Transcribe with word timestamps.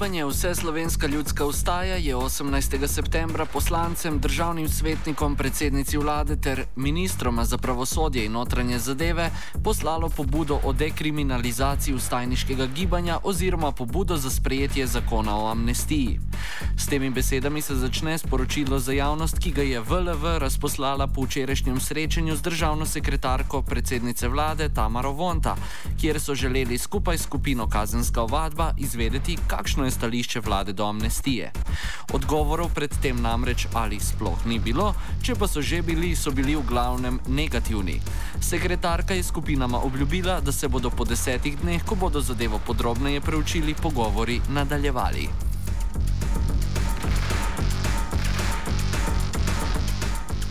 Gibanje 0.00 0.24
Vse 0.24 0.54
slovenska 0.54 1.06
ljudska 1.06 1.44
ustaja 1.44 1.96
je 1.96 2.16
18. 2.16 2.86
septembra 2.86 3.44
poslancem, 3.44 4.18
državnim 4.18 4.68
svetnikom, 4.68 5.36
predsednici 5.36 5.98
vlade 5.98 6.36
ter 6.36 6.64
ministroma 6.76 7.44
za 7.44 7.58
pravosodje 7.58 8.24
in 8.24 8.32
notranje 8.32 8.78
zadeve 8.78 9.30
poslalo 9.64 10.08
pobudo 10.08 10.60
o 10.64 10.72
dekriminalizaciji 10.72 11.94
ustajniškega 11.94 12.66
gibanja 12.66 13.18
oziroma 13.24 13.72
pobudo 13.72 14.16
za 14.16 14.30
sprejetje 14.30 14.86
zakona 14.86 15.36
o 15.36 15.50
amnestiji. 15.50 16.20
S 16.76 16.86
temi 16.86 17.10
besedami 17.10 17.62
se 17.62 17.74
začne 17.74 18.18
sporočilo 18.18 18.78
za 18.78 18.92
javnost, 18.92 19.38
ki 19.38 19.50
ga 19.50 19.62
je 19.62 19.80
VLV 19.80 20.38
razposlala 20.38 21.06
po 21.06 21.22
včerajšnjem 21.22 21.80
srečanju 21.80 22.36
z 22.36 22.40
državno 22.42 22.86
sekretarko 22.86 23.62
predsednice 23.62 24.28
vlade 24.28 24.68
Tamaro 24.68 25.12
Vonta, 25.12 25.56
kjer 26.00 26.20
so 26.20 26.34
želeli 26.34 26.78
skupaj 26.78 27.18
s 27.18 27.22
skupino 27.22 27.68
Kazenska 27.68 28.22
ovadba 28.22 28.74
izvedeti, 28.78 29.36
kakšno 29.46 29.80
kakšno 29.80 29.89
je 29.90 29.94
stališče 29.98 30.40
vlade 30.40 30.72
do 30.72 30.86
amnestije. 30.86 31.50
Odgovorov 32.12 32.70
predtem 32.74 33.18
namreč 33.22 33.66
ali 33.74 33.98
sploh 34.00 34.46
ni 34.46 34.58
bilo, 34.58 34.94
če 35.22 35.34
pa 35.34 35.48
so 35.50 35.62
že 35.62 35.82
bili, 35.82 36.14
so 36.16 36.30
bili 36.30 36.54
v 36.56 36.62
glavnem 36.62 37.18
negativni. 37.26 37.98
Sekretarka 38.40 39.14
je 39.14 39.26
skupinama 39.26 39.82
obljubila, 39.82 40.40
da 40.40 40.52
se 40.52 40.68
bodo 40.68 40.90
po 40.90 41.04
desetih 41.04 41.58
dneh, 41.58 41.82
ko 41.84 41.94
bodo 41.94 42.20
zadevo 42.20 42.60
podrobneje 42.66 43.20
preučili, 43.20 43.74
pogovori 43.74 44.40
nadaljevali. 44.48 45.49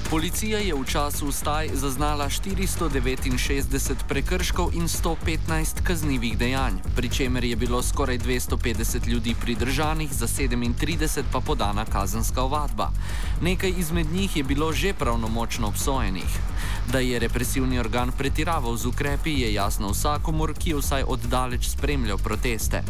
Policija 0.10 0.58
je 0.60 0.74
v 0.74 0.86
času 0.90 1.28
ustaj 1.30 1.70
zaznala 1.78 2.26
469 2.30 4.10
prekrškov 4.10 4.74
in 4.74 4.90
115 4.90 5.86
kaznjivih 5.86 6.34
dejanj, 6.38 6.82
pri 6.96 7.10
čemer 7.10 7.44
je 7.44 7.56
bilo 7.56 7.84
skoraj 7.84 8.18
250 8.18 9.08
ljudi 9.08 9.36
pridržanih, 9.42 10.10
za 10.14 10.28
37 10.28 11.24
pa 11.32 11.40
podana 11.40 11.86
kazenska 11.86 12.42
ovadba. 12.42 12.90
Nekaj 13.42 13.74
izmed 13.78 14.12
njih 14.12 14.38
je 14.38 14.44
bilo 14.44 14.74
že 14.74 14.94
pravnomočno 14.94 15.68
obsojenih. 15.68 16.49
Da 16.92 17.00
je 17.00 17.20
represivni 17.20 17.80
organ 17.80 18.12
pretiraval 18.12 18.76
z 18.78 18.86
ukrepi, 18.86 19.34
je 19.42 19.54
jasno 19.54 19.90
vsakomur, 19.90 20.54
ki 20.54 20.70
je 20.70 20.76
vsaj 20.76 21.04
oddaleč 21.08 21.70
spremljal 21.70 22.18
proteste. 22.18 22.82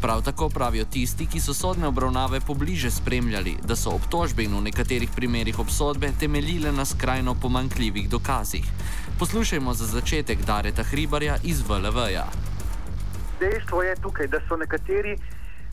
Prav 0.00 0.22
tako 0.22 0.48
pravijo 0.48 0.84
tisti, 0.84 1.26
ki 1.26 1.40
so 1.40 1.54
sodne 1.54 1.86
obravnave 1.86 2.40
pobliže 2.40 2.90
spremljali, 2.90 3.56
da 3.64 3.76
so 3.76 3.90
obtožbe 3.90 4.44
in 4.44 4.54
v 4.56 4.62
nekaterih 4.70 5.10
primerjih 5.16 5.58
obsodbe 5.58 6.12
temeljile 6.20 6.72
na 6.72 6.84
skrajno 6.84 7.34
pomankljivih 7.34 8.08
dokazih. 8.08 8.64
Poslušajmo 9.18 9.74
za 9.74 9.86
začetek 9.86 10.44
Dareta 10.46 10.82
Hribarja 10.82 11.36
iz 11.44 11.62
VLV-ja. 11.68 12.26
Dejstvo 13.40 13.82
je 13.82 13.96
tukaj, 14.02 14.26
da 14.26 14.40
so 14.48 14.56
nekateri 14.56 15.18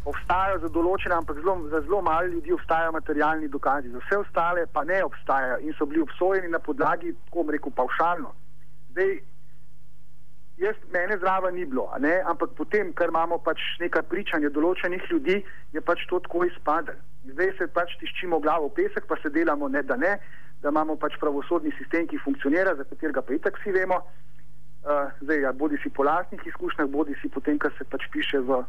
obstajajo 0.05 0.59
za 0.61 0.69
določene, 0.69 1.15
ampak 1.17 1.39
zelo, 1.41 1.55
za 1.69 1.81
zelo 1.85 2.01
malo 2.05 2.29
ljudi 2.29 2.53
obstajajo 2.53 2.91
materialni 2.93 3.47
dokazi, 3.49 3.89
za 3.89 4.01
vse 4.03 4.19
ostale 4.21 4.65
pa 4.73 4.83
ne 4.85 5.01
obstajajo 5.03 5.61
in 5.65 5.73
so 5.77 5.85
bili 5.89 6.03
obsojeni 6.05 6.51
na 6.53 6.59
podlagi, 6.59 7.15
kako 7.25 7.43
bom 7.43 7.53
rekel, 7.55 7.73
paušalno. 7.75 8.33
Zdaj, 8.93 9.17
jaz, 10.61 10.77
mene 10.93 11.17
zraven 11.17 11.57
ni 11.57 11.65
bilo, 11.65 11.89
ampak 12.25 12.53
potem, 12.57 12.93
ker 12.93 13.09
imamo 13.09 13.41
pač 13.41 13.59
nekaj 13.81 14.05
pričanja 14.11 14.53
določenih 14.53 15.09
ljudi, 15.11 15.41
je 15.73 15.81
pač 15.81 16.05
to 16.09 16.21
tako 16.27 16.45
izpadlo. 16.45 16.95
Zdaj 17.25 17.55
se 17.57 17.67
pač 17.73 17.97
tiščimo 17.99 18.39
glavo 18.39 18.69
v 18.69 18.77
pesek, 18.83 19.09
pa 19.09 19.17
se 19.17 19.33
delamo 19.33 19.67
ne 19.67 19.81
da 19.81 19.97
ne, 19.97 20.19
da 20.61 20.69
imamo 20.69 20.95
pač 21.01 21.17
pravosodni 21.17 21.73
sistem, 21.79 22.05
ki 22.07 22.21
funkcionira, 22.21 22.77
za 22.77 22.85
katerega 22.85 23.25
pa 23.25 23.33
itak 23.33 23.57
vsi 23.57 23.73
vemo. 23.73 24.03
Uh, 24.85 25.09
zdaj, 25.25 25.39
ja, 25.41 25.51
bodi 25.51 25.79
si 25.81 25.89
po 25.89 26.05
lastnih 26.05 26.43
izkušnjah, 26.45 26.85
bodi 26.93 27.17
si 27.17 27.29
potem, 27.33 27.57
kar 27.57 27.73
se 27.73 27.87
pač 27.89 28.05
piše 28.13 28.37
v 28.45 28.61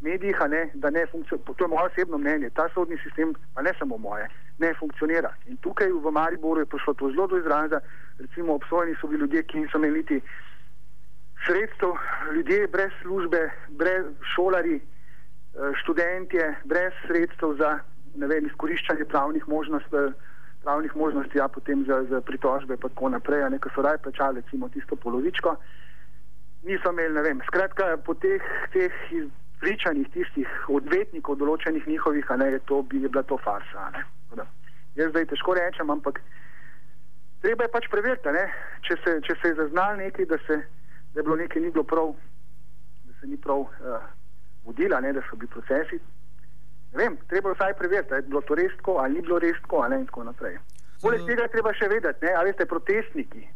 medijih, 0.00 0.36
ne, 0.48 0.70
da 0.74 0.90
ne 0.90 1.06
funkcionira. 1.06 1.54
To 1.56 1.64
je 1.64 1.68
moje 1.68 1.86
osebno 1.86 2.18
mnenje. 2.18 2.50
Ta 2.50 2.68
sodni 2.74 2.98
sistem, 3.02 3.34
pa 3.54 3.62
ne 3.62 3.72
samo 3.78 3.98
moje, 3.98 4.28
ne 4.58 4.74
funkcionira. 4.74 5.34
In 5.46 5.56
tukaj 5.56 5.92
v 5.92 6.10
Mariboru 6.10 6.60
je 6.60 6.66
prišlo 6.66 6.94
to 6.94 7.10
zelo 7.10 7.26
do 7.26 7.38
izraza. 7.38 7.80
Recimo, 8.18 8.54
obsojeni 8.54 8.96
so 9.00 9.06
bili 9.06 9.20
ljudje, 9.20 9.42
ki 9.42 9.60
niso 9.60 9.78
imeli 9.78 9.98
niti 9.98 10.20
sredstev, 11.46 11.92
ljudje 12.34 12.66
brez 12.66 12.90
službe, 13.02 13.50
brez 13.68 14.06
šolari, 14.34 14.76
eh, 14.76 15.72
študentje, 15.82 16.54
brez 16.64 16.92
sredstev 17.06 17.54
za 17.54 17.78
vem, 18.14 18.46
izkoriščanje 18.46 19.04
pravnih 19.04 19.48
možnosti. 19.48 19.96
Pravnih 20.62 20.96
možnosti, 20.96 21.38
ja, 21.38 21.48
potem 21.48 21.84
za, 21.88 22.02
za 22.04 22.20
pritožbe, 22.20 22.74
in 22.74 22.80
tako 22.80 23.08
naprej, 23.08 23.46
nekaj 23.50 23.72
so 23.74 23.82
raje 23.82 23.98
plačali, 23.98 24.42
recimo, 24.42 24.68
tisto 24.68 24.96
polovičko. 24.96 25.56
Niso 26.62 26.92
imeli, 26.92 27.14
ne 27.14 27.22
vem, 27.22 27.40
skratka, 27.46 27.96
po 28.04 28.14
teh, 28.14 28.44
teh 28.72 28.92
pričanjih 29.60 30.08
tistih 30.14 30.48
odvetnikov, 30.68 31.36
določenih 31.40 31.86
njihovih, 31.88 32.30
ne, 32.40 32.58
to 32.68 32.82
bi 32.82 33.02
bila 33.06 33.22
to 33.22 33.38
farsa. 33.44 33.90
Jaz 34.96 35.12
zdaj 35.12 35.26
težko 35.30 35.54
rečem, 35.54 35.90
ampak 35.92 36.20
treba 37.44 37.66
je 37.66 37.72
pač 37.72 37.88
preveriti, 37.92 38.46
če 38.88 38.96
se, 39.04 39.18
če 39.26 39.36
se 39.42 39.52
je 39.52 39.58
zaznal 39.60 40.00
nekaj, 40.00 40.26
da, 40.32 40.38
se, 40.46 40.56
da 41.12 41.20
je 41.20 41.26
bilo 41.26 41.36
nekaj 41.36 41.62
ni 41.62 41.70
bilo 41.70 41.84
prav, 41.84 42.14
da 43.04 43.14
se 43.20 43.28
ni 43.30 43.36
prav 43.36 43.62
uh, 43.68 44.08
vodila, 44.64 45.00
ne, 45.00 45.12
da 45.12 45.22
so 45.28 45.36
bili 45.36 45.52
procesi. 45.52 46.00
Ne 46.90 46.98
vem, 47.04 47.16
treba 47.30 47.52
je 47.52 47.60
vsaj 47.60 47.76
preveriti, 47.78 48.18
je 48.18 48.28
bilo 48.32 48.42
to 48.48 48.58
res 48.58 48.74
tako, 48.80 48.98
ali 49.04 49.20
ni 49.20 49.24
bilo 49.28 49.38
res 49.38 49.60
tako, 49.62 49.84
in 49.86 50.06
tako 50.08 50.26
naprej. 50.26 50.58
Poleg 51.00 51.22
tega 51.28 51.46
je 51.46 51.54
treba 51.54 51.72
še 51.76 51.88
vedeti, 51.88 52.26
ne, 52.26 52.32
ali 52.36 52.52
ste 52.56 52.66
protestniki. 52.68 53.46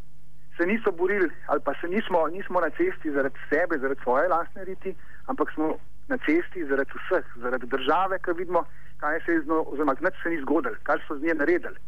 Se 0.56 0.66
niso 0.70 0.92
borili, 0.94 1.26
ali 1.50 1.60
pa 1.64 1.74
se 1.80 1.90
nismo, 1.90 2.22
nismo 2.30 2.60
na 2.62 2.70
cesti 2.78 3.10
zaradi 3.10 3.40
sebe, 3.50 3.80
zaradi 3.82 4.00
svoje 4.04 4.28
lastne 4.30 4.64
riti, 4.64 4.94
ampak 5.26 5.50
smo 5.52 5.74
na 6.08 6.18
cesti 6.18 6.66
zaradi 6.68 6.90
vseh, 7.00 7.24
zaradi 7.36 7.66
države, 7.66 8.18
ki 8.24 8.36
vidimo, 8.38 8.64
kaj 9.00 9.20
se 9.26 9.32
je 9.32 9.40
z 9.40 9.46
njo, 9.46 9.64
oziroma 9.72 9.94
kaj 9.94 10.10
se 10.22 10.30
ni 10.30 10.40
zgodilo, 10.42 10.74
kaj 10.82 10.98
so 11.08 11.18
z 11.18 11.22
nje 11.22 11.34
naredili. 11.34 11.80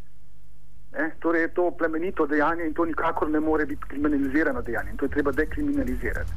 Ne? 0.91 1.11
Torej 1.19 1.41
je 1.41 1.53
to 1.53 1.71
plemenito 1.71 2.25
dejanje 2.25 2.65
in 2.65 2.73
to 2.73 2.85
nikakor 2.85 3.29
ne 3.29 3.39
more 3.39 3.65
biti 3.65 3.81
kriminalizirano 3.89 4.61
dejanje 4.61 4.89
in 4.91 4.97
to 4.97 5.05
je 5.05 5.09
treba 5.09 5.31
dekriminalizirati. 5.31 6.31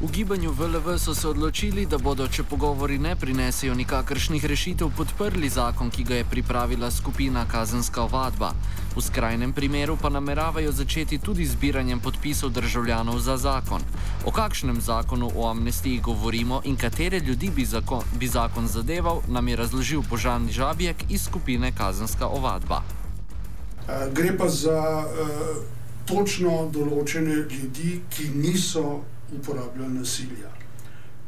V 0.00 0.12
gibanju 0.12 0.50
VLV 0.52 0.98
so 0.98 1.14
se 1.14 1.28
odločili, 1.28 1.86
da 1.86 1.96
bodo, 1.98 2.26
če 2.28 2.42
pogovori 2.44 2.98
ne 2.98 3.14
prinesejo 3.16 3.74
nikakršnih 3.74 4.44
rešitev, 4.44 4.90
podprli 4.96 5.48
zakon, 5.48 5.88
ki 5.90 6.04
ga 6.04 6.18
je 6.18 6.26
pripravila 6.30 6.90
skupina 6.90 7.46
Kazenska 7.48 8.02
ovadba. 8.02 8.52
V 8.96 9.04
skrajnem 9.04 9.52
primeru 9.52 9.96
pa 10.00 10.08
nameravajo 10.08 10.72
začeti 10.72 11.18
tudi 11.18 11.44
zbiranjem 11.44 12.00
podpisov 12.00 12.50
državljanov 12.50 13.18
za 13.20 13.36
zakon. 13.36 13.84
O 14.24 14.32
kakšnem 14.32 14.80
zakonu 14.80 15.28
o 15.36 15.50
amnestiji 15.50 16.00
govorimo 16.00 16.62
in 16.64 16.76
katere 16.76 17.20
ljudi 17.20 17.50
bi 17.52 17.64
zakon, 17.64 18.00
bi 18.16 18.28
zakon 18.28 18.66
zadeval, 18.66 19.20
nam 19.28 19.48
je 19.48 19.56
razložil 19.56 20.02
Božan 20.10 20.48
Žabjek 20.48 20.96
iz 21.10 21.24
skupine 21.28 21.72
Kazenska 21.76 22.26
ovadba. 22.26 22.80
Uh, 22.80 24.14
gre 24.14 24.32
pa 24.38 24.48
za 24.48 25.04
uh, 25.04 25.60
točno 26.08 26.70
določene 26.72 27.36
ljudi, 27.52 28.00
ki 28.08 28.30
niso 28.32 29.02
uporabljajo 29.36 29.92
nasilja. 29.92 30.48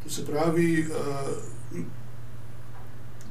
To 0.04 0.10
se 0.10 0.24
pravi, 0.24 0.86
uh, 0.88 1.84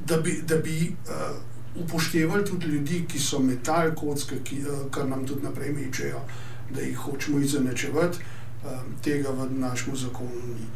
da 0.06 0.22
bi, 0.22 0.42
da 0.46 0.62
bi 0.62 0.94
uh, 0.94 1.47
upoštevali 1.84 2.44
tudi 2.44 2.66
ljudi, 2.66 3.04
ki 3.08 3.18
so 3.18 3.38
metal 3.38 3.94
kocke, 3.94 4.40
ki, 4.44 4.60
uh, 4.64 4.90
kar 4.90 5.08
nam 5.08 5.26
tudi 5.26 5.46
naprej 5.46 5.72
mečejo, 5.72 6.20
da 6.74 6.80
jih 6.80 6.96
hočemo 6.96 7.40
izenačevati, 7.40 8.18
uh, 8.18 8.82
tega 9.02 9.30
v 9.30 9.50
našem 9.58 9.96
zakonu 9.96 10.54
ni. 10.54 10.68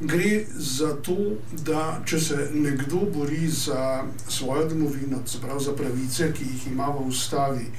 Gre 0.00 0.44
za 0.52 0.90
to, 1.00 1.16
da 1.64 2.00
če 2.04 2.20
se 2.20 2.48
nekdo 2.52 3.06
bori 3.14 3.48
za 3.48 4.04
svojo 4.28 4.68
domovino, 4.68 5.22
pravi 5.42 5.64
za 5.64 5.72
pravice, 5.72 6.32
ki 6.36 6.44
jih 6.44 6.66
ima 6.66 6.90
v 6.92 7.06
ustavi, 7.08 7.70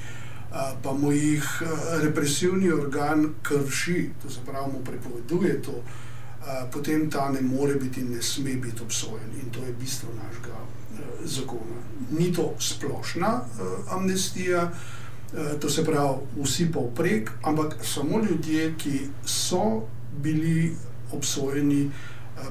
pa 0.82 0.94
mu 0.94 1.12
jih 1.12 1.46
represivni 2.02 2.72
organ 2.72 3.28
krši, 3.44 4.10
to 4.24 4.30
se 4.30 4.40
pravi, 4.46 4.72
mu 4.74 4.82
prepoveduje 4.84 5.62
to, 5.62 5.84
potem 6.72 7.10
ta 7.10 7.30
ne 7.32 7.42
more 7.42 7.76
biti 7.76 8.02
in 8.02 8.12
ne 8.16 8.22
sme 8.22 8.56
biti 8.56 8.82
obsojen. 8.82 9.30
In 9.44 9.50
to 9.52 9.60
je 9.66 9.74
bistvo 9.74 10.10
našega 10.16 10.56
zakona. 11.24 11.82
Ni 12.12 12.34
to 12.34 12.56
splošna 12.60 13.42
amnestija, 13.90 14.72
to 15.62 15.70
se 15.70 15.86
pravi, 15.86 16.18
vsi 16.44 16.72
pa 16.72 16.80
vprek, 16.80 17.32
ampak 17.44 17.76
samo 17.84 18.20
ljudje, 18.20 18.74
ki 18.78 19.00
so 19.26 19.82
bili 20.24 20.76
obsojeni 21.12 21.92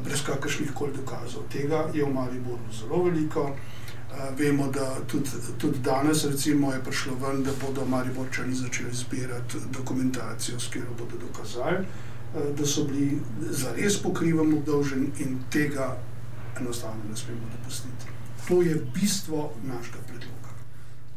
brez 0.05 0.23
kakršnih 0.27 0.73
koli 0.75 0.93
dokazov. 0.97 1.43
Tega 1.53 1.87
je 1.95 2.05
v 2.05 2.13
Mariboru 2.13 2.73
zelo 2.73 3.05
veliko. 3.05 3.51
Vemo, 4.39 4.71
da 4.73 4.95
tudi, 5.07 5.29
tudi 5.59 5.79
danes 5.79 6.25
recimo, 6.25 6.73
je 6.73 6.85
prišlo 6.85 7.15
ven, 7.21 7.43
da 7.43 7.53
bodo 7.61 7.85
Mariborčani 7.85 8.55
začeli 8.55 8.95
zbirati 8.95 9.59
dokumentacijo, 9.71 10.61
s 10.61 10.69
katero 10.69 10.95
bodo 10.99 11.19
dokazali, 11.21 11.85
da 12.59 12.67
so 12.67 12.85
bili 12.85 13.21
zares 13.41 14.03
pokrivami 14.03 14.59
obdolženi 14.59 15.11
in 15.19 15.39
tega 15.51 15.97
enostavno 16.61 17.03
ne 17.11 17.17
smemo 17.17 17.49
dopustiti. 17.53 18.07
To 18.49 18.63
je 18.63 18.87
bistvo 18.95 19.53
našega 19.65 19.99
predloga. 20.07 20.51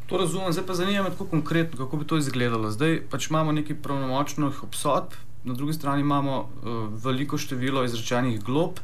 To 0.07 0.17
razumem, 0.17 0.53
zdaj 0.53 0.65
pa 0.65 0.73
zanima 0.73 1.03
me 1.03 1.09
tako 1.09 1.25
konkretno, 1.25 1.77
kako 1.77 1.97
bi 1.97 2.07
to 2.07 2.17
izgledalo. 2.17 2.71
Zdaj 2.71 3.01
pač 3.09 3.29
imamo 3.29 3.51
nekaj 3.51 3.75
pravnomočnih 3.81 4.63
obsodb, 4.63 5.13
na 5.43 5.53
drugi 5.53 5.73
strani 5.73 6.01
imamo 6.01 6.39
uh, 6.39 7.03
veliko 7.03 7.37
število 7.37 7.83
izrečenih 7.83 8.41
glob. 8.43 8.79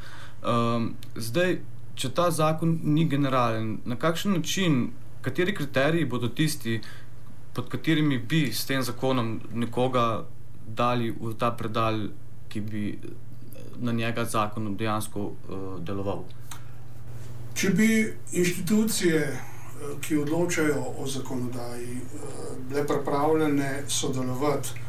Um, 0.46 0.94
zdaj, 1.16 1.58
če 1.96 2.12
ta 2.14 2.30
zakon 2.31 2.80
ni 2.84 3.08
generalen, 3.10 3.80
na 3.86 3.96
kakšen 3.96 4.38
način, 4.38 4.92
kateri 5.22 5.56
kriteriji 5.56 6.06
bodo 6.06 6.28
tisti, 6.28 6.81
pod 7.54 7.70
katerimi 7.72 8.18
bi 8.20 8.52
s 8.54 8.66
tem 8.66 8.84
zakonom 8.84 9.40
nekoga 9.54 10.26
dali 10.68 11.12
v 11.12 11.34
ta 11.40 11.52
predal, 11.52 12.08
ki 12.56 12.62
bi 12.62 13.00
na 13.84 13.92
njega 13.92 14.24
zakon 14.25 14.78
dejansko 14.80 15.19
uh, 15.19 15.63
deloval? 15.84 16.24
Če 17.56 17.69
bi 17.75 17.90
inštitucije, 18.31 19.19
ki 20.02 20.18
odločajo 20.24 20.80
o 21.04 21.07
zakonodaji, 21.07 21.98
bile 22.69 22.86
pripravljene 22.88 23.84
sodelovati 23.92 24.86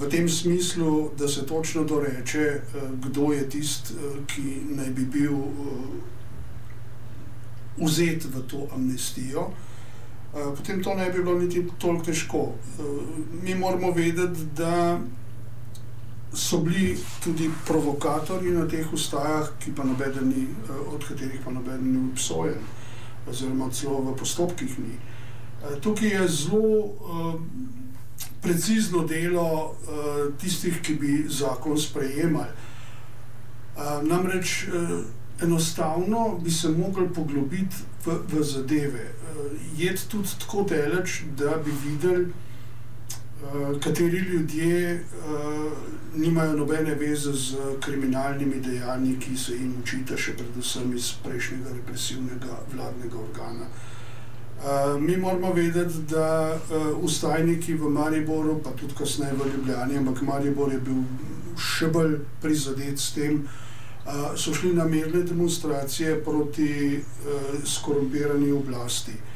v 0.00 0.08
tem 0.10 0.28
smislu, 0.28 1.10
da 1.18 1.28
se 1.28 1.46
točno 1.46 1.84
doreče, 1.84 2.60
kdo 3.06 3.32
je 3.32 3.48
tisti, 3.50 3.94
ki 4.26 4.42
naj 4.74 4.90
bi 4.98 5.06
bil 5.06 5.38
vzet 7.78 8.26
v 8.34 8.42
to 8.50 8.66
amnestijo, 8.74 9.48
potem 10.32 10.82
to 10.82 10.94
ne 10.94 11.10
bi 11.10 11.22
bilo 11.22 11.38
niti 11.38 11.64
toliko 11.78 12.04
težko. 12.04 12.44
Mi 13.42 13.54
moramo 13.54 13.90
vedeti, 13.90 14.46
da 14.56 14.98
so 16.34 16.58
bili 16.58 16.98
tudi 17.24 17.50
provokatorji 17.66 18.50
na 18.50 18.68
teh 18.68 18.92
ustajah, 18.92 19.48
pa 19.76 19.84
ni, 19.84 20.46
od 20.94 21.04
katerih 21.08 21.40
pa 21.44 21.50
noben 21.50 21.92
ni 21.92 22.10
obsojen, 22.12 22.60
oziroma 23.28 23.70
celo 23.70 24.00
v 24.00 24.16
postopkih 24.16 24.78
ni. 24.78 24.98
Tukaj 25.80 26.08
je 26.08 26.28
zelo 26.28 26.94
precizno 28.42 29.04
delo 29.04 29.76
tistih, 30.40 30.80
ki 30.82 30.94
bi 30.94 31.24
zakon 31.28 31.78
sprejemali. 31.78 32.52
Namreč 34.02 34.66
enostavno 35.42 36.38
bi 36.44 36.50
se 36.50 36.68
mogli 36.68 37.08
poglobiti 37.14 37.76
v, 38.06 38.18
v 38.28 38.42
zadeve. 38.42 39.14
Je 39.76 39.94
tudi 40.10 40.28
tako 40.38 40.66
daleč, 40.68 41.22
da 41.36 41.56
bi 41.64 41.72
videli, 41.84 42.26
kateri 43.80 44.18
ljudje 44.18 45.04
uh, 45.04 45.72
nimajo 46.16 46.52
nobene 46.52 46.94
veze 46.94 47.32
z 47.32 47.56
kriminalnimi 47.80 48.60
dejanji, 48.60 49.18
ki 49.20 49.36
se 49.36 49.52
jim 49.52 49.74
učita 49.82 50.16
še 50.16 50.36
predvsem 50.38 50.94
iz 50.96 51.12
prejšnjega 51.24 51.74
represivnega 51.74 52.60
vladnega 52.72 53.18
organa. 53.18 53.66
Uh, 53.66 55.00
mi 55.00 55.16
moramo 55.16 55.52
vedeti, 55.52 56.04
da 56.08 56.54
uh, 56.54 57.04
ustajniki 57.04 57.74
v 57.74 57.90
Mariboru, 57.90 58.60
pa 58.64 58.70
tudi 58.70 58.94
kasneje 58.94 59.34
v 59.36 59.50
Ljubljani, 59.52 59.98
ampak 59.98 60.22
Maribor 60.22 60.72
je 60.72 60.80
bil 60.80 61.04
še 61.58 61.90
bolj 61.92 62.16
prizadet 62.42 62.98
s 63.02 63.12
tem, 63.18 63.42
uh, 63.44 64.32
so 64.36 64.54
šli 64.54 64.72
na 64.78 64.86
mirne 64.88 65.22
demonstracije 65.26 66.16
proti 66.24 66.72
uh, 66.96 67.62
skorumpirani 67.66 68.52
oblasti. 68.52 69.18
Uh, 69.18 69.33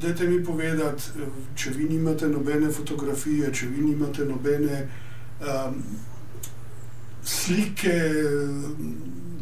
Dajte 0.00 0.28
mi 0.28 0.44
povedati, 0.44 1.24
če 1.54 1.70
vi 1.74 1.88
nimate 1.90 2.28
nobene 2.30 2.70
fotografije, 2.70 3.50
če 3.54 3.66
vi 3.66 3.82
nimate 3.88 4.24
nobene 4.24 4.84
um, 5.42 5.80
slike, 7.24 7.96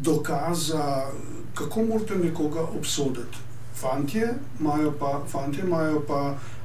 dokaza, 0.01 1.05
kako 1.53 1.85
morate 1.85 2.17
nekoga 2.17 2.65
obsoditi. 2.79 3.45
Fantje 3.77 4.33
imajo 4.59 4.91
pa, 4.99 5.21
fantje 5.29 5.63
imajo 5.65 6.01
pa 6.07 6.21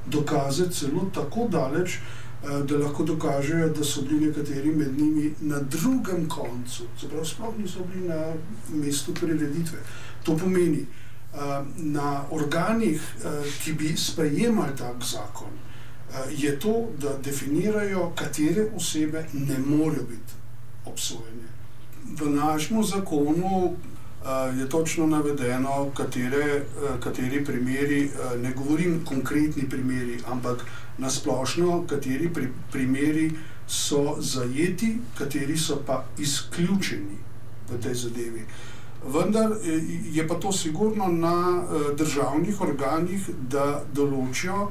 dokaze 0.06 0.70
celo 0.72 1.10
tako 1.14 1.48
daleč, 1.52 1.98
da 2.40 2.78
lahko 2.78 3.04
dokažejo, 3.04 3.68
da 3.74 3.84
so 3.84 4.04
bili 4.06 4.28
nekateri 4.28 4.72
med 4.72 4.98
njimi 4.98 5.32
na 5.40 5.60
drugem 5.60 6.28
koncu, 6.28 6.88
čeprav 7.00 7.24
sploh 7.24 7.56
niso 7.58 7.84
bili 7.92 8.08
na 8.08 8.32
mestu 8.68 9.14
prireditve. 9.14 9.80
To 10.24 10.36
pomeni, 10.36 10.86
da 10.86 11.05
Eh, 11.05 11.05
na 11.76 12.24
organih, 12.30 13.00
eh, 13.24 13.28
ki 13.64 13.72
bi 13.72 13.96
sprejemali 13.96 14.76
tak 14.76 15.04
zakon, 15.04 15.52
eh, 16.10 16.14
je 16.36 16.58
to, 16.58 16.88
da 16.98 17.18
definirajo, 17.22 18.12
katere 18.14 18.68
osebe 18.76 19.26
ne 19.32 19.58
morejo 19.58 20.02
biti 20.02 20.32
obsojene. 20.84 21.48
V 22.18 22.30
našem 22.30 22.84
zakonu 22.84 23.76
je 24.58 24.68
točno 24.68 25.06
navedeno, 25.06 25.90
katere, 25.94 26.62
kateri 27.00 27.44
primeri, 27.44 28.10
ne 28.42 28.52
govorim 28.52 29.04
konkretni 29.04 29.68
primeri, 29.70 30.18
ampak 30.26 30.64
nasplošno, 30.98 31.84
kateri 31.86 32.32
pri, 32.34 32.48
primeri 32.72 33.30
so 33.68 34.16
zajeti, 34.20 34.98
kateri 35.18 35.58
so 35.58 35.82
pa 35.86 36.04
izključeni 36.18 37.18
v 37.70 37.82
tej 37.82 37.94
zadevi. 37.94 38.42
Uh, 38.42 38.75
vendar 39.08 39.52
eh, 39.52 39.80
je 40.12 40.26
pa 40.28 40.34
to 40.34 40.52
sigurno 40.52 41.08
na 41.08 41.62
eh, 41.62 41.94
državnih 41.96 42.60
organih, 42.60 43.28
da 43.48 43.82
določijo, 43.92 44.70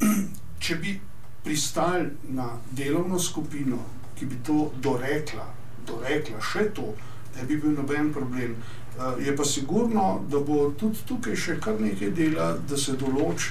če 0.62 0.76
bi 0.76 1.00
pristali 1.44 2.10
na 2.28 2.48
delovno 2.70 3.18
skupino, 3.18 3.78
ki 4.18 4.26
bi 4.26 4.38
to 4.46 4.70
dorekla, 4.82 5.46
dorekla 5.86 6.40
še 6.40 6.68
to, 6.74 6.94
ne 7.36 7.46
bi 7.48 7.56
bil 7.56 7.74
noben 7.74 8.12
problem. 8.12 8.54
Eh, 8.54 9.26
je 9.26 9.36
pa 9.36 9.44
sigurno, 9.44 10.22
da 10.28 10.40
bo 10.40 10.70
tudi 10.78 11.04
tukaj 11.08 11.36
še 11.36 11.60
kar 11.60 11.80
nekaj 11.80 12.10
dela, 12.16 12.52
da 12.68 12.76
se 12.76 12.96
določi 13.00 13.50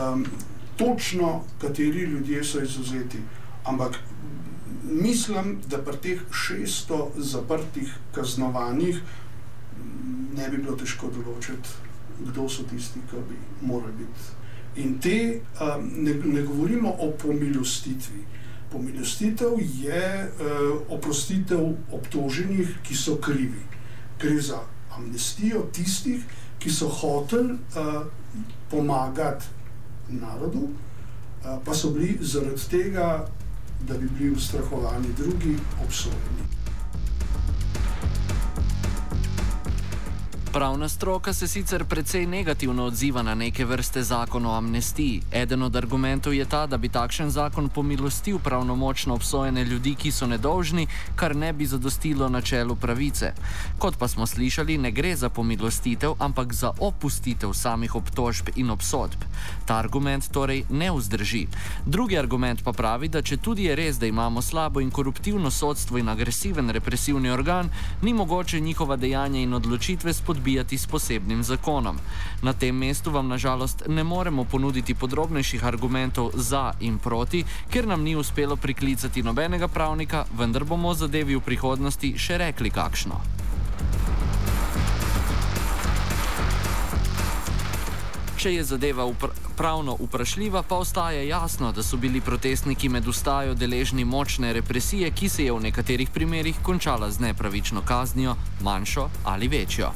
um, 0.00 0.24
točno, 0.78 1.42
kateri 1.60 2.06
ljudje 2.08 2.44
so 2.44 2.62
izuzeti. 2.62 3.20
Ampak 3.64 3.98
mislim, 4.82 5.58
da 5.68 5.78
pri 5.84 5.96
teh 6.02 6.20
600 6.32 7.08
zaprtih 7.16 7.94
kaznovanjih 8.14 9.00
ne 10.38 10.48
bi 10.48 10.62
bilo 10.62 10.76
težko 10.78 11.10
določiti, 11.12 11.76
kdo 12.30 12.48
so 12.50 12.64
tisti, 12.70 13.02
ki 13.10 13.22
bi 13.28 13.38
morali 13.66 13.94
biti. 14.00 14.34
In 14.82 14.98
te 15.02 15.18
um, 15.60 15.86
ne, 16.04 16.14
ne 16.14 16.42
govorimo 16.46 16.92
o 17.02 17.10
pomilostitvi. 17.18 18.24
Pomilostitev 18.70 19.56
je 19.82 20.02
uh, 20.28 20.92
oprostitev 20.94 21.64
obtoženih, 21.98 22.76
ki 22.86 22.98
so 22.98 23.16
krivi. 23.22 23.64
Gre 24.20 24.36
za 24.42 24.60
amnestijo 24.94 25.64
tistih, 25.74 26.22
ki 26.62 26.70
so 26.74 26.90
hoteli 27.00 27.56
uh, 27.78 28.04
pomagati 28.70 29.46
narodu, 30.14 30.68
uh, 30.68 31.58
pa 31.64 31.74
so 31.74 31.90
bili 31.94 32.18
zaradi 32.20 32.70
tega, 32.70 33.08
da 33.88 33.98
bi 33.98 34.10
bili 34.18 34.30
ustrahovani 34.36 35.14
drugi, 35.18 35.56
obsojeni. 35.84 36.57
Pravna 40.52 40.88
stroka 40.88 41.32
se 41.32 41.48
sicer 41.48 41.84
precej 41.84 42.26
negativno 42.26 42.84
odziva 42.84 43.22
na 43.22 43.34
neke 43.34 43.64
vrste 43.64 44.02
zakon 44.02 44.46
o 44.46 44.52
amnestiji. 44.52 45.22
Eden 45.32 45.62
od 45.62 45.76
argumentov 45.76 46.34
je 46.34 46.44
ta, 46.44 46.66
da 46.66 46.76
bi 46.76 46.88
takšen 46.88 47.30
zakon 47.30 47.68
pomilostil 47.68 48.38
pravnomočno 48.38 49.14
obsojene 49.14 49.64
ljudi, 49.64 49.94
ki 49.94 50.10
so 50.10 50.26
nedolžni, 50.26 50.86
kar 51.16 51.36
ne 51.36 51.52
bi 51.52 51.66
zadostilo 51.66 52.28
načelu 52.28 52.76
pravice. 52.76 53.32
Kot 53.78 53.98
pa 53.98 54.08
smo 54.08 54.26
slišali, 54.26 54.78
ne 54.78 54.90
gre 54.90 55.16
za 55.16 55.28
pomilostitev, 55.28 56.14
ampak 56.18 56.52
za 56.52 56.72
opustitev 56.80 57.52
samih 57.52 57.94
obtožb 57.94 58.48
in 58.56 58.70
obsodb. 58.70 59.20
Ta 59.66 59.76
argument 59.76 60.30
torej 60.32 60.64
ne 60.70 60.90
vzdrži. 60.92 61.46
Drugi 61.86 62.18
argument 62.18 62.64
pa 62.64 62.72
pravi, 62.72 63.08
da 63.08 63.22
če 63.22 63.36
tudi 63.36 63.68
je 63.68 63.76
res, 63.76 63.98
da 63.98 64.06
imamo 64.06 64.42
slabo 64.42 64.80
in 64.80 64.90
koruptivno 64.90 65.50
sodstvo 65.50 65.98
in 65.98 66.08
agresiven 66.08 66.70
represivni 66.70 67.30
organ, 67.30 67.68
ni 68.02 68.14
mogoče 68.14 68.60
njihova 68.60 68.96
dejanja 68.96 69.40
in 69.40 69.54
odločitve 69.54 70.12
spodbujati 70.12 70.37
odbijati 70.38 70.78
s 70.78 70.86
posebnim 70.86 71.42
zakonom. 71.42 71.98
Na 72.42 72.52
tem 72.52 72.76
mestu 72.76 73.10
vam 73.10 73.28
nažalost 73.28 73.82
ne 73.88 74.04
moremo 74.04 74.44
ponuditi 74.44 74.94
podrobnejših 74.94 75.64
argumentov 75.64 76.30
za 76.34 76.72
in 76.80 76.98
proti, 76.98 77.44
ker 77.70 77.86
nam 77.86 78.02
ni 78.02 78.16
uspelo 78.16 78.56
priklicati 78.56 79.22
nobenega 79.22 79.68
pravnika, 79.68 80.24
vendar 80.38 80.64
bomo 80.64 80.94
zadevi 80.94 81.34
v 81.36 81.42
prihodnosti 81.42 82.14
še 82.18 82.38
rekli 82.38 82.70
kakšno. 82.70 83.18
Če 88.38 88.52
je 88.54 88.64
zadeva 88.64 89.02
upra 89.04 89.34
pravno 89.56 89.96
vprašljiva, 89.98 90.62
pa 90.62 90.76
ostaje 90.78 91.24
jasno, 91.28 91.72
da 91.72 91.82
so 91.82 91.96
bili 91.96 92.20
protestniki 92.20 92.88
med 92.88 93.08
ustajo 93.08 93.56
deležni 93.58 94.04
močne 94.04 94.52
represije, 94.52 95.10
ki 95.10 95.28
se 95.28 95.48
je 95.48 95.56
v 95.56 95.64
nekaterih 95.66 96.14
primerjih 96.14 96.62
končala 96.62 97.10
z 97.10 97.26
nepravično 97.26 97.82
kaznijo, 97.82 98.36
manjšo 98.62 99.08
ali 99.24 99.48
večjo. 99.48 99.90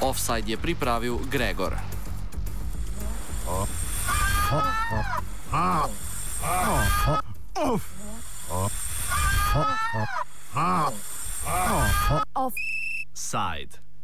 Offside 0.00 0.50
je 0.50 0.56
pripravil 0.56 1.18
Gregor. 1.26 1.78
Offside. 12.34 13.87